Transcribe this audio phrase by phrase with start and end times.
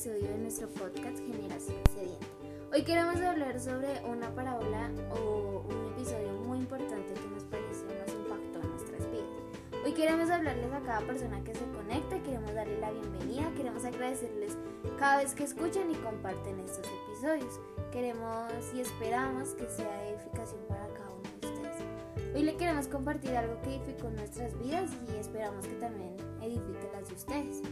[0.00, 2.26] episodio de nuestro podcast Generación Sedienta.
[2.72, 8.14] Hoy queremos hablar sobre una parábola o un episodio muy importante que nos pareció nos
[8.14, 9.84] impactó en nuestras vidas.
[9.84, 14.56] Hoy queremos hablarles a cada persona que se conecta, queremos darle la bienvenida, queremos agradecerles
[14.98, 17.60] cada vez que escuchan y comparten estos episodios.
[17.92, 22.34] Queremos y esperamos que sea edificación para cada uno de ustedes.
[22.34, 27.06] Hoy le queremos compartir algo que edificó nuestras vidas y esperamos que también edifique las
[27.06, 27.62] de ustedes.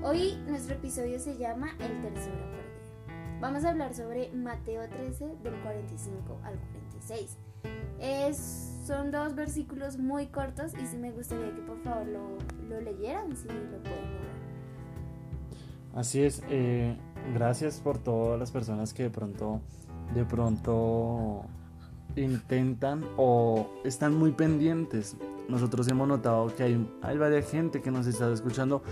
[0.00, 3.40] Hoy nuestro episodio se llama El Tesoro Perdido.
[3.40, 7.36] Vamos a hablar sobre Mateo 13 del 45 al 46.
[7.98, 12.38] Es, son dos versículos muy cortos y sí me gustaría que por favor lo,
[12.68, 14.28] lo leyeran si lo pueden ver.
[15.96, 16.96] Así es, eh,
[17.34, 19.60] gracias por todas las personas que de pronto,
[20.14, 21.42] de pronto
[22.14, 25.16] intentan o están muy pendientes.
[25.48, 28.82] Nosotros hemos notado que hay, hay varias gente que nos está escuchando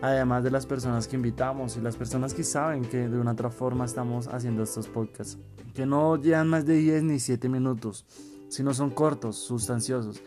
[0.00, 3.50] además de las personas que invitamos y las personas que saben que de una otra
[3.50, 5.38] forma estamos haciendo estos podcasts,
[5.74, 8.06] que no llevan más de 10 ni 7 minutos,
[8.48, 10.22] sino son cortos, sustanciosos.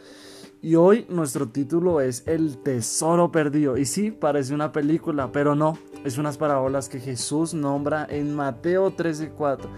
[0.63, 3.77] Y hoy nuestro título es El Tesoro Perdido.
[3.77, 5.75] Y sí, parece una película, pero no.
[6.05, 9.69] Es unas parábolas que Jesús nombra en Mateo 13, 4,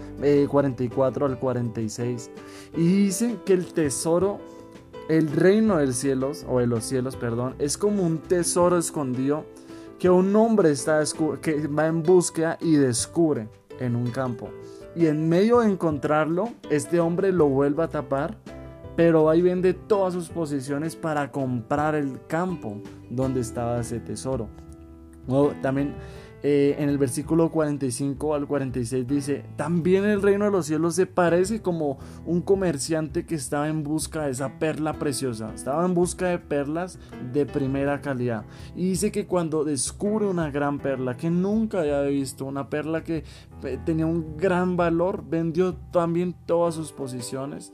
[0.46, 2.30] 44 al 46.
[2.76, 4.40] Y dice que el tesoro,
[5.08, 9.46] el reino del cielos, o de los cielos, perdón, es como un tesoro escondido
[9.98, 11.02] que un hombre está
[11.40, 13.48] que va en búsqueda y descubre
[13.80, 14.50] en un campo.
[14.96, 18.36] Y en medio de encontrarlo, este hombre lo vuelve a tapar,
[18.96, 24.48] pero y vende todas sus posiciones para comprar el campo donde estaba ese tesoro.
[25.26, 25.94] O también
[26.46, 31.06] eh, en el versículo 45 al 46 dice, también el reino de los cielos se
[31.06, 36.28] parece como un comerciante que estaba en busca de esa perla preciosa, estaba en busca
[36.28, 36.98] de perlas
[37.32, 38.44] de primera calidad.
[38.76, 43.24] Y dice que cuando descubre una gran perla que nunca había visto, una perla que
[43.62, 47.72] eh, tenía un gran valor, vendió también todas sus posiciones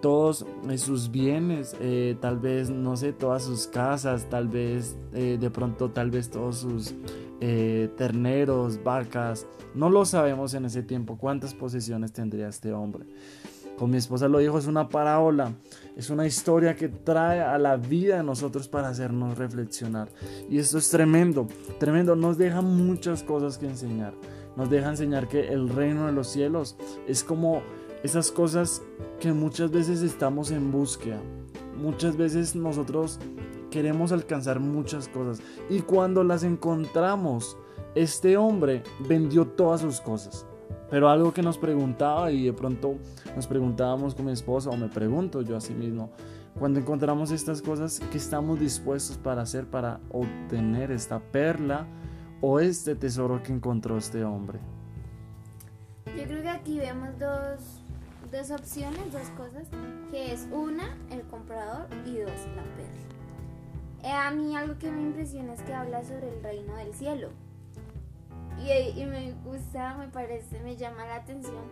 [0.00, 1.74] todos eh, sus bienes,
[2.20, 6.94] tal vez, no sé, todas sus casas, tal vez, de pronto, tal vez todos sus
[7.40, 9.46] eh, terneros, vacas.
[9.74, 13.06] No lo sabemos en ese tiempo cuántas posesiones tendría este hombre.
[13.78, 15.52] Con mi esposa lo dijo, es una parábola,
[15.96, 20.08] es una historia que trae a la vida de nosotros para hacernos reflexionar.
[20.48, 21.46] Y esto es tremendo,
[21.78, 24.14] tremendo, nos deja muchas cosas que enseñar.
[24.56, 26.76] Nos deja enseñar que el reino de los cielos
[27.06, 27.60] es como
[28.02, 28.80] esas cosas
[29.20, 31.20] que muchas veces estamos en búsqueda.
[31.76, 33.18] Muchas veces nosotros
[33.70, 35.42] queremos alcanzar muchas cosas.
[35.68, 37.56] Y cuando las encontramos,
[37.94, 40.46] este hombre vendió todas sus cosas.
[40.90, 42.96] Pero algo que nos preguntaba y de pronto
[43.34, 46.10] nos preguntábamos con mi esposa o me pregunto yo a sí mismo,
[46.58, 51.86] cuando encontramos estas cosas, ¿qué estamos dispuestos para hacer para obtener esta perla
[52.40, 54.58] o este tesoro que encontró este hombre?
[56.16, 57.82] Yo creo que aquí vemos dos,
[58.30, 59.68] dos opciones, dos cosas,
[60.10, 63.06] que es una, el comprador y dos, la perla.
[64.02, 67.30] Eh, a mí algo que me impresiona es que habla sobre el reino del cielo.
[68.58, 71.64] Y, me gusta, me parece, me llama la atención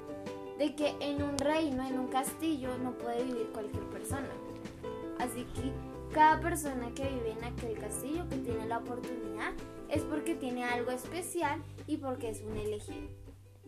[0.59, 4.29] de que en un reino, en un castillo, no puede vivir cualquier persona.
[5.19, 5.73] Así que
[6.13, 9.53] cada persona que vive en aquel castillo, que tiene la oportunidad,
[9.89, 13.09] es porque tiene algo especial y porque es un elegido.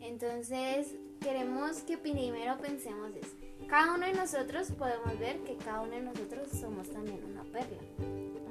[0.01, 3.37] Entonces, queremos que primero pensemos eso.
[3.69, 7.79] Cada uno de nosotros podemos ver que cada uno de nosotros somos también una perla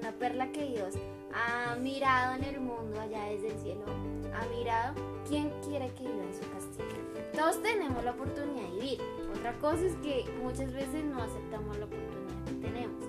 [0.06, 0.94] una perla que Dios
[1.34, 3.86] ha mirado en el mundo allá desde el cielo,
[4.34, 4.94] ha mirado
[5.28, 7.32] quién quiere que viva en su castillo.
[7.34, 9.02] Todos tenemos la oportunidad de vivir.
[9.36, 13.04] Otra cosa es que muchas veces no aceptamos la oportunidad que tenemos.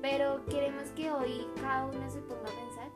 [0.00, 2.90] Pero queremos que hoy cada uno se ponga a pensar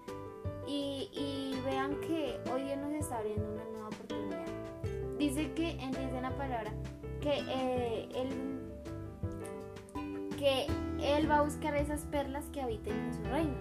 [0.67, 3.86] y, vean que hoy Dios nos está abriendo una nueva.
[5.37, 6.73] Dice que, dice la palabra,
[7.21, 8.29] que eh, Él
[10.39, 10.67] que
[10.99, 13.55] Él va a buscar esas perlas que habiten en su reino.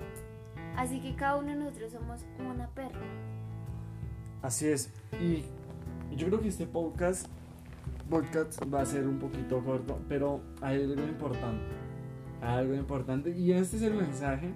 [0.77, 3.01] Así que cada uno de nosotros somos una perla.
[4.41, 4.89] Así es.
[5.21, 5.43] Y
[6.15, 7.27] yo creo que este podcast,
[8.09, 11.65] podcast va a ser un poquito corto, pero hay algo importante.
[12.41, 13.37] Algo importante.
[13.37, 14.53] Y este es el mensaje,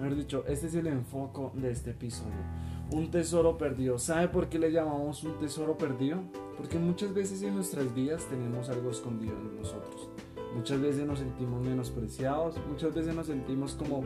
[0.00, 2.42] mejor dicho, este es el enfoque de este episodio.
[2.92, 3.98] Un tesoro perdido.
[3.98, 6.22] ¿Sabe por qué le llamamos un tesoro perdido?
[6.56, 10.08] Porque muchas veces en nuestras vidas tenemos algo escondido en nosotros.
[10.56, 14.02] Muchas veces nos sentimos menospreciados, muchas veces nos sentimos como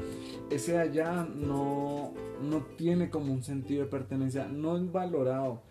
[0.51, 5.63] ese allá no, no tiene como un sentido de pertenencia, no es valorado.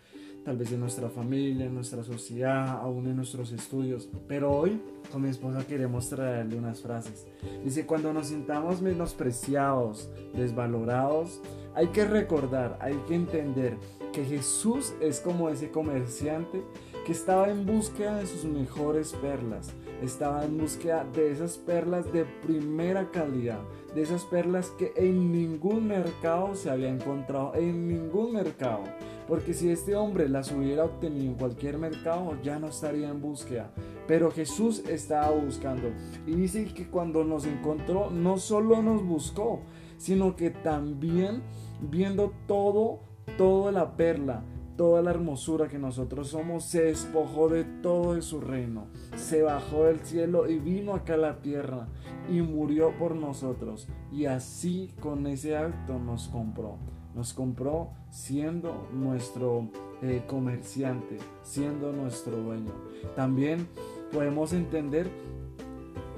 [0.43, 4.09] Tal vez en nuestra familia, en nuestra sociedad, aún en nuestros estudios.
[4.27, 4.81] Pero hoy
[5.11, 7.25] con mi esposa queremos traerle unas frases.
[7.63, 11.41] Dice, cuando nos sintamos menospreciados, desvalorados,
[11.75, 13.77] hay que recordar, hay que entender
[14.11, 16.63] que Jesús es como ese comerciante
[17.05, 22.25] que estaba en búsqueda de sus mejores perlas, estaba en búsqueda de esas perlas de
[22.25, 23.59] primera calidad,
[23.93, 28.83] de esas perlas que en ningún mercado se había encontrado, en ningún mercado.
[29.27, 33.71] Porque si este hombre las hubiera obtenido en cualquier mercado, ya no estaría en búsqueda.
[34.07, 35.89] Pero Jesús estaba buscando.
[36.27, 39.61] Y dice que cuando nos encontró, no solo nos buscó,
[39.97, 41.41] sino que también
[41.81, 42.99] viendo todo,
[43.37, 44.43] toda la perla,
[44.75, 49.85] toda la hermosura que nosotros somos, se despojó de todo de su reino, se bajó
[49.85, 51.87] del cielo y vino acá a la tierra
[52.29, 53.87] y murió por nosotros.
[54.11, 56.77] Y así con ese acto nos compró.
[57.15, 59.69] Nos compró siendo nuestro
[60.01, 62.71] eh, comerciante, siendo nuestro dueño.
[63.15, 63.67] También
[64.11, 65.09] podemos entender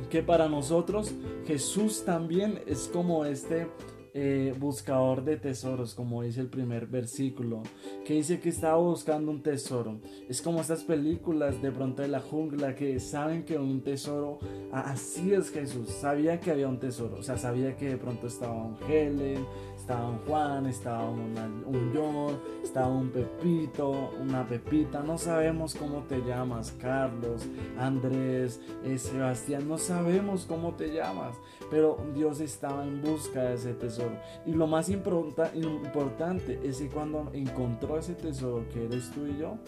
[0.10, 1.14] que para nosotros
[1.46, 3.68] Jesús también es como este
[4.18, 7.64] eh, buscador de tesoros, como dice el primer versículo,
[8.06, 10.00] que dice que estaba buscando un tesoro.
[10.30, 14.40] Es como estas películas de pronto de la jungla que saben que un tesoro,
[14.72, 18.54] así es Jesús, sabía que había un tesoro, o sea, sabía que de pronto estaba
[18.54, 19.46] un Helen,
[19.86, 26.22] estaba un Juan, estaba un John, estaba un Pepito, una Pepita, no sabemos cómo te
[26.22, 27.46] llamas, Carlos,
[27.78, 31.36] Andrés, eh, Sebastián, no sabemos cómo te llamas,
[31.70, 34.18] pero Dios estaba en busca de ese tesoro.
[34.48, 35.54] Y lo más importante
[36.64, 39.60] es que cuando encontró ese tesoro que eres tú y yo,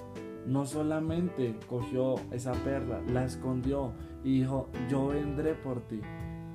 [0.47, 3.91] no solamente cogió esa perla, la escondió
[4.23, 6.01] y dijo, yo vendré por ti.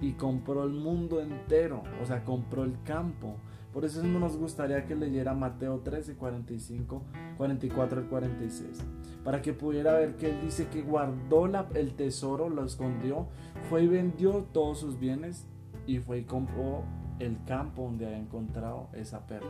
[0.03, 3.37] Y compró el mundo entero, o sea, compró el campo.
[3.73, 7.03] Por eso nos gustaría que leyera Mateo 13, 45,
[7.39, 8.85] 44 al 46.
[9.25, 13.29] Para que pudiera ver que él dice que guardó el tesoro, lo escondió,
[13.71, 15.47] fue y vendió todos sus bienes
[15.87, 16.83] y fue y compró
[17.19, 19.49] el campo donde había encontrado esa perla.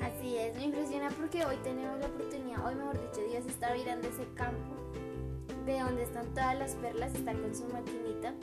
[0.00, 4.06] Así es, me impresiona porque hoy tenemos la oportunidad, hoy mejor dicho, Dios está mirando
[4.06, 4.76] ese campo
[5.64, 8.34] de donde están todas las perlas, está con su maquinita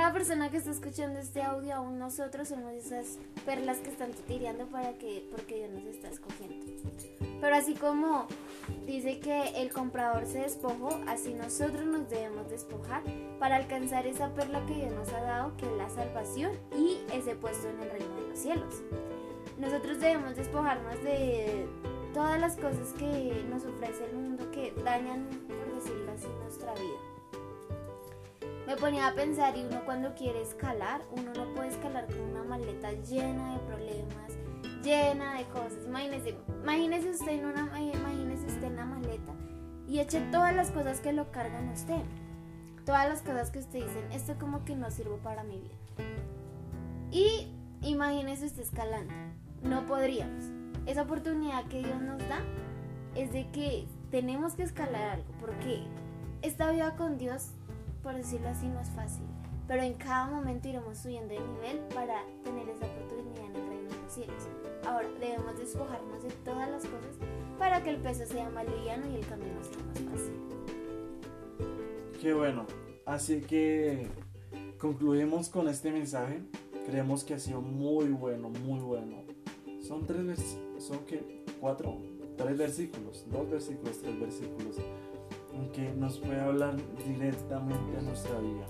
[0.00, 4.64] cada persona que está escuchando este audio, aún nosotros somos esas perlas que están tirando
[4.64, 6.56] para que, porque Dios nos está escogiendo.
[7.38, 8.26] Pero así como
[8.86, 13.02] dice que el comprador se despojó, así nosotros nos debemos despojar
[13.38, 17.34] para alcanzar esa perla que Dios nos ha dado, que es la salvación y ese
[17.34, 18.82] puesto en el reino de los cielos.
[19.58, 21.66] Nosotros debemos despojarnos de
[22.14, 26.99] todas las cosas que nos ofrece el mundo que dañan, por decirlo así, nuestra vida
[28.70, 32.44] me ponía a pensar y uno cuando quiere escalar, uno no puede escalar con una
[32.44, 34.32] maleta llena de problemas,
[34.84, 35.84] llena de cosas.
[35.86, 39.32] Imagínese, imagínese usted en una, imagínese usted en la maleta
[39.88, 42.00] y eche todas las cosas que lo cargan usted.
[42.86, 45.74] Todas las cosas que usted dice, esto como que no sirve para mi vida.
[47.10, 47.52] Y
[47.82, 49.12] imagínese usted escalando.
[49.64, 50.44] No podríamos.
[50.86, 52.40] Esa oportunidad que Dios nos da
[53.16, 55.82] es de que tenemos que escalar algo, porque
[56.42, 57.50] esta vida con Dios
[58.02, 59.24] por decirlo así, no es fácil,
[59.66, 63.90] pero en cada momento iremos subiendo de nivel para tener esa oportunidad en el reino
[63.90, 64.48] de los cielos.
[64.86, 67.16] Ahora debemos despojarnos de todas las cosas
[67.58, 70.40] para que el peso sea más liviano y el camino sea más fácil.
[72.20, 72.66] Qué bueno.
[73.04, 74.08] Así que
[74.78, 76.42] concluimos con este mensaje.
[76.86, 79.24] Creemos que ha sido muy bueno, muy bueno.
[79.82, 81.98] Son tres, son que cuatro,
[82.36, 84.76] tres versículos, dos versículos, tres versículos
[85.72, 86.76] que nos puede hablar
[87.06, 88.66] directamente a nuestra vida.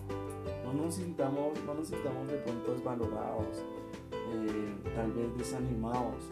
[0.64, 3.58] No nos sintamos, no nos sintamos de pronto desvalorados,
[4.12, 6.24] eh, tal vez desanimados,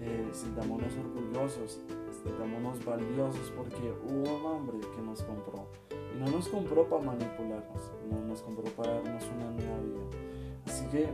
[0.00, 1.80] eh, sintámonos orgullosos,
[2.24, 5.66] sintámonos valiosos porque hubo un hombre que nos compró.
[5.90, 10.18] Y no nos compró para manipularnos, no nos compró para darnos una nueva vida.
[10.66, 11.08] Así que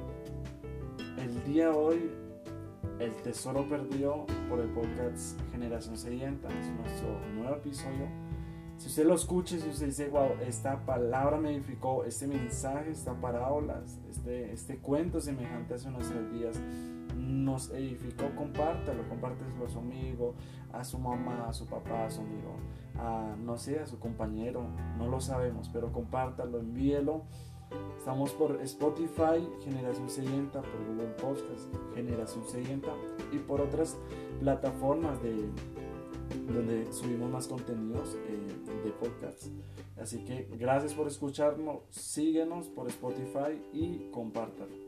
[1.23, 2.11] el día de hoy,
[2.99, 8.28] el tesoro perdido por el podcast Generación Sedienta es nuestro nuevo episodio
[8.79, 13.13] si usted lo escucha, si usted dice, wow, esta palabra me edificó, este mensaje, esta
[13.13, 16.61] parábola, este, este cuento semejante hace nuestros días,
[17.17, 20.35] nos edificó, compártalo, compártelo a su amigo,
[20.73, 22.55] a su mamá, a su papá, a su amigo,
[22.97, 27.25] a, no sé, a su compañero, no lo sabemos, pero compártalo, envíelo.
[27.99, 32.93] Estamos por Spotify, Generación Sedienta, por Google Podcast, Generación Sedienta
[33.33, 33.99] y por otras
[34.41, 35.51] plataformas de
[36.47, 39.47] donde subimos más contenidos eh, de podcast.
[40.01, 44.88] Así que gracias por escucharnos, síguenos por Spotify y compártalo.